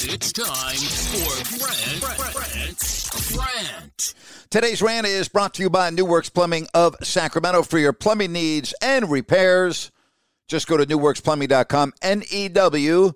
It's 0.00 0.32
time 0.32 0.76
for 0.76 1.58
Grant, 1.58 2.32
Grant, 2.32 3.34
Grant. 3.34 4.14
Today's 4.48 4.80
rant 4.80 5.08
is 5.08 5.28
brought 5.28 5.54
to 5.54 5.62
you 5.64 5.70
by 5.70 5.90
New 5.90 6.04
Works 6.04 6.28
Plumbing 6.28 6.68
of 6.72 6.94
Sacramento 7.02 7.64
for 7.64 7.78
your 7.78 7.92
plumbing 7.92 8.30
needs 8.30 8.72
and 8.80 9.10
repairs. 9.10 9.90
Just 10.46 10.68
go 10.68 10.76
to 10.76 10.86
newworksplumbing.com, 10.86 11.94
N 12.00 12.22
E 12.30 12.46
W 12.48 13.12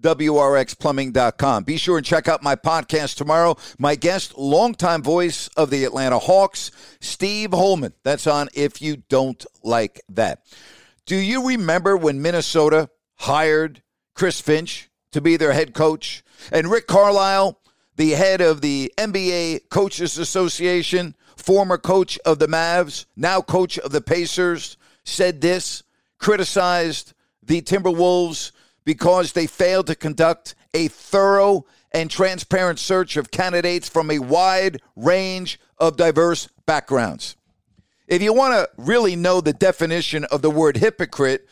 W 0.00 0.36
R 0.36 0.56
X 0.56 0.72
plumbing.com. 0.72 1.64
Be 1.64 1.76
sure 1.76 1.98
and 1.98 2.06
check 2.06 2.28
out 2.28 2.42
my 2.42 2.56
podcast 2.56 3.16
tomorrow. 3.16 3.58
My 3.78 3.94
guest, 3.94 4.38
longtime 4.38 5.02
voice 5.02 5.48
of 5.48 5.68
the 5.68 5.84
Atlanta 5.84 6.18
Hawks, 6.18 6.70
Steve 7.00 7.50
Holman. 7.52 7.92
That's 8.04 8.26
on 8.26 8.48
If 8.54 8.80
You 8.80 8.96
Don't 8.96 9.44
Like 9.62 10.00
That. 10.08 10.46
Do 11.04 11.16
you 11.16 11.46
remember 11.46 11.94
when 11.94 12.22
Minnesota 12.22 12.88
hired 13.16 13.82
Chris 14.14 14.40
Finch 14.40 14.88
to 15.12 15.20
be 15.20 15.36
their 15.36 15.52
head 15.52 15.74
coach 15.74 16.24
and 16.50 16.70
Rick 16.70 16.86
Carlisle, 16.86 17.58
the 17.96 18.10
head 18.10 18.40
of 18.40 18.60
the 18.60 18.92
NBA 18.98 19.68
Coaches 19.68 20.18
Association, 20.18 21.14
former 21.36 21.78
coach 21.78 22.18
of 22.24 22.38
the 22.38 22.48
Mavs, 22.48 23.06
now 23.16 23.40
coach 23.40 23.78
of 23.78 23.92
the 23.92 24.00
Pacers, 24.00 24.76
said 25.04 25.40
this, 25.40 25.82
criticized 26.18 27.12
the 27.42 27.60
Timberwolves 27.60 28.52
because 28.84 29.32
they 29.32 29.46
failed 29.46 29.86
to 29.88 29.94
conduct 29.94 30.54
a 30.74 30.88
thorough 30.88 31.66
and 31.92 32.10
transparent 32.10 32.78
search 32.78 33.16
of 33.16 33.30
candidates 33.30 33.88
from 33.88 34.10
a 34.10 34.18
wide 34.18 34.80
range 34.96 35.60
of 35.78 35.96
diverse 35.96 36.48
backgrounds. 36.66 37.36
If 38.08 38.22
you 38.22 38.32
want 38.32 38.54
to 38.54 38.68
really 38.76 39.16
know 39.16 39.40
the 39.40 39.52
definition 39.52 40.24
of 40.24 40.42
the 40.42 40.50
word 40.50 40.78
hypocrite, 40.78 41.46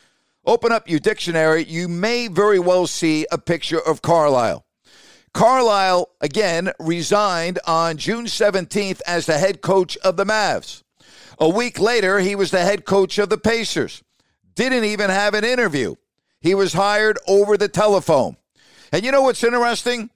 open 0.44 0.72
up 0.72 0.88
your 0.88 1.00
dictionary. 1.00 1.64
You 1.64 1.88
may 1.88 2.28
very 2.28 2.58
well 2.58 2.86
see 2.86 3.26
a 3.30 3.38
picture 3.38 3.80
of 3.80 4.02
Carlisle. 4.02 4.64
Carlisle, 5.32 6.08
again, 6.20 6.72
resigned 6.80 7.58
on 7.66 7.96
June 7.96 8.26
17th 8.26 9.00
as 9.06 9.26
the 9.26 9.38
head 9.38 9.60
coach 9.60 9.96
of 9.98 10.16
the 10.16 10.24
Mavs. 10.24 10.82
A 11.38 11.48
week 11.48 11.78
later, 11.78 12.18
he 12.18 12.34
was 12.34 12.50
the 12.50 12.62
head 12.62 12.84
coach 12.84 13.18
of 13.18 13.28
the 13.28 13.38
Pacers. 13.38 14.02
Didn't 14.54 14.84
even 14.84 15.08
have 15.08 15.34
an 15.34 15.44
interview. 15.44 15.94
He 16.40 16.54
was 16.54 16.72
hired 16.72 17.18
over 17.26 17.56
the 17.56 17.68
telephone. 17.68 18.36
And 18.92 19.04
you 19.04 19.12
know 19.12 19.22
what's 19.22 19.44
interesting? 19.44 20.10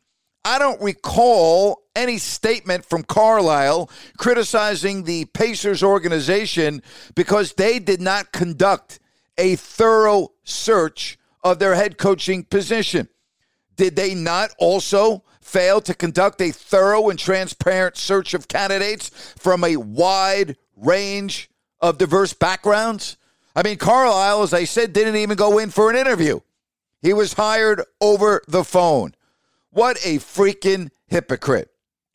I 0.45 0.59
don't 0.59 0.83
recall 0.83 1.83
any 1.97 2.19
statement 2.19 2.84
from 2.84 3.05
Carlisle 3.05 3.89
criticizing 4.19 5.05
the 5.05 5.25
Pacers 5.27 5.83
organization 5.83 6.83
because 7.15 7.55
they 7.55 7.79
did 7.79 8.01
not 8.01 8.33
conduct 8.33 8.99
a 9.39 9.56
thorough 9.56 10.33
search 10.45 11.19
of 11.43 11.59
their 11.59 11.75
head 11.75 11.99
coaching 11.99 12.45
position. 12.45 13.09
Did 13.77 13.97
they 13.97 14.15
not 14.15 14.50
also 14.59 15.25
fail 15.41 15.81
to 15.83 15.95
conduct 15.95 16.41
a 16.41 16.50
thorough 16.50 17.11
and 17.11 17.19
transparent 17.19 17.97
search 17.97 18.34
of 18.34 18.49
candidates 18.49 19.11
from 19.37 19.65
a 19.65 19.77
wide 19.77 20.56
range 20.77 21.50
of 21.81 21.99
diverse 21.99 22.33
backgrounds? 22.33 23.17
I 23.56 23.62
mean, 23.62 23.77
Carlisle, 23.77 24.43
as 24.43 24.55
I 24.55 24.65
said, 24.65 24.93
didn't 24.93 25.17
even 25.17 25.37
go 25.37 25.59
in 25.59 25.71
for 25.71 25.91
an 25.91 25.97
interview. 25.97 26.41
He 27.01 27.12
was 27.12 27.34
hired 27.34 27.83
over 28.01 28.43
the 28.49 28.65
phone. 28.65 29.15
What 29.71 29.97
a 30.05 30.19
freaking 30.19 30.91
hypocrite. 31.06 31.71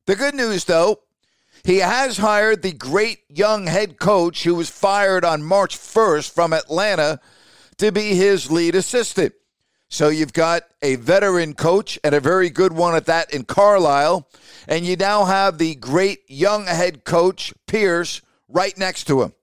The 0.06 0.16
good 0.16 0.34
news, 0.34 0.66
though, 0.66 1.02
he 1.64 1.78
has 1.78 2.18
hired 2.18 2.62
the 2.62 2.74
great 2.74 3.20
young 3.30 3.68
head 3.68 4.00
coach 4.00 4.44
who 4.44 4.56
was 4.56 4.70
fired 4.70 5.26
on 5.26 5.44
March 5.44 5.78
1st 5.78 6.32
from 6.32 6.54
Atlanta 6.54 7.20
to 7.78 7.92
be 7.92 8.16
his 8.16 8.52
lead 8.52 8.76
assistant. 8.76 9.34
So 9.90 10.10
you've 10.10 10.34
got 10.34 10.64
a 10.82 10.96
veteran 10.96 11.56
coach 11.56 11.98
and 12.04 12.14
a 12.14 12.20
very 12.20 12.50
good 12.50 12.74
one 12.74 12.96
at 12.96 13.08
that 13.08 13.34
in 13.34 13.44
Carlisle. 13.44 14.30
And 14.68 14.86
you 14.86 14.96
now 14.96 15.26
have 15.26 15.58
the 15.58 15.76
great 15.76 16.20
young 16.28 16.68
head 16.68 17.04
coach, 17.04 17.54
Pierce, 17.66 18.22
right 18.48 18.78
next 18.78 19.06
to 19.06 19.24
him. 19.24 19.34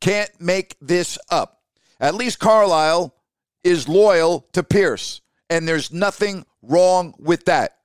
Can't 0.00 0.30
make 0.38 0.76
this 0.80 1.18
up. 1.30 1.62
At 1.98 2.14
least 2.14 2.38
Carlisle 2.38 3.14
is 3.64 3.88
loyal 3.88 4.46
to 4.52 4.62
Pierce, 4.62 5.22
and 5.48 5.66
there's 5.66 5.90
nothing 5.90 6.44
wrong 6.62 7.14
with 7.18 7.46
that. 7.46 7.78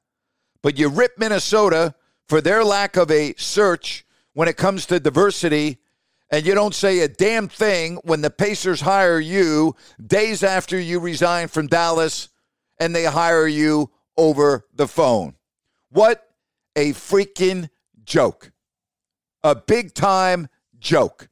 But 0.61 0.77
you 0.77 0.89
rip 0.89 1.17
Minnesota 1.17 1.95
for 2.27 2.41
their 2.41 2.63
lack 2.63 2.97
of 2.97 3.11
a 3.11 3.33
search 3.37 4.05
when 4.33 4.47
it 4.47 4.57
comes 4.57 4.85
to 4.87 4.99
diversity, 4.99 5.77
and 6.29 6.45
you 6.45 6.55
don't 6.55 6.75
say 6.75 6.99
a 6.99 7.07
damn 7.07 7.47
thing 7.47 7.97
when 8.03 8.21
the 8.21 8.29
Pacers 8.29 8.81
hire 8.81 9.19
you 9.19 9.75
days 10.05 10.43
after 10.43 10.79
you 10.79 10.99
resign 10.99 11.49
from 11.49 11.67
Dallas 11.67 12.29
and 12.79 12.95
they 12.95 13.03
hire 13.03 13.47
you 13.47 13.91
over 14.17 14.65
the 14.73 14.87
phone. 14.87 15.35
What 15.89 16.25
a 16.75 16.93
freaking 16.93 17.69
joke. 18.05 18.51
A 19.43 19.55
big 19.55 19.93
time 19.93 20.47
joke. 20.79 21.27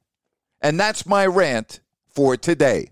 And 0.61 0.79
that's 0.79 1.05
my 1.05 1.25
rant 1.25 1.79
for 2.07 2.35
today. 2.35 2.91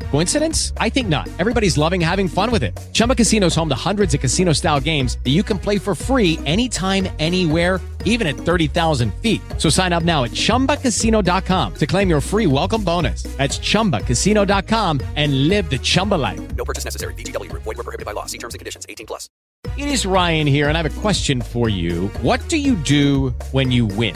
Coincidence? 0.11 0.73
I 0.75 0.89
think 0.89 1.07
not. 1.07 1.29
Everybody's 1.39 1.77
loving 1.77 2.01
having 2.01 2.27
fun 2.27 2.51
with 2.51 2.63
it. 2.63 2.77
Chumba 2.91 3.15
Casino 3.15 3.47
is 3.47 3.55
home 3.55 3.69
to 3.69 3.75
hundreds 3.75 4.13
of 4.13 4.19
casino 4.19 4.51
style 4.51 4.81
games 4.81 5.17
that 5.23 5.31
you 5.31 5.41
can 5.41 5.57
play 5.57 5.77
for 5.77 5.95
free 5.95 6.37
anytime, 6.45 7.07
anywhere, 7.17 7.79
even 8.03 8.27
at 8.27 8.35
30,000 8.35 9.13
feet. 9.15 9.41
So 9.57 9.69
sign 9.69 9.93
up 9.93 10.03
now 10.03 10.25
at 10.25 10.31
chumbacasino.com 10.31 11.73
to 11.75 11.87
claim 11.87 12.09
your 12.09 12.21
free 12.21 12.47
welcome 12.47 12.83
bonus. 12.83 13.23
That's 13.23 13.57
chumbacasino.com 13.59 15.01
and 15.15 15.47
live 15.47 15.69
the 15.69 15.79
Chumba 15.79 16.15
life. 16.15 16.55
No 16.55 16.65
purchase 16.65 16.83
necessary. 16.85 17.13
Group. 17.13 17.63
Void 17.63 17.77
were 17.77 17.83
prohibited 17.83 18.05
by 18.05 18.11
law. 18.11 18.25
See 18.25 18.37
terms 18.37 18.53
and 18.53 18.59
conditions. 18.59 18.85
18 18.89 19.07
plus. 19.07 19.29
It 19.77 19.87
is 19.87 20.05
Ryan 20.05 20.47
here, 20.47 20.67
and 20.67 20.77
I 20.77 20.81
have 20.81 20.97
a 20.97 21.01
question 21.01 21.39
for 21.39 21.69
you. 21.69 22.07
What 22.21 22.47
do 22.49 22.57
you 22.57 22.75
do 22.75 23.29
when 23.51 23.71
you 23.71 23.85
win? 23.85 24.15